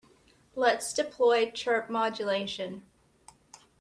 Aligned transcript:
Let's 0.55 0.93
deploy 0.93 1.51
chirp 1.51 1.87
modulation. 1.87 2.81